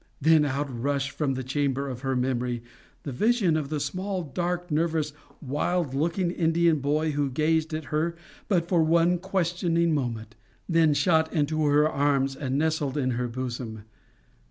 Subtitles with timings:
[0.19, 2.63] Then out rushed from the chamber of her memory
[3.03, 8.15] the vision of the small dark nervous wild looking Indian boy who gazed at her
[8.47, 10.33] but for one questioning moment,
[10.67, 13.83] then shot into her arms and nestled in her bosom.